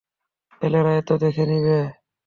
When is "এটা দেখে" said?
0.99-1.43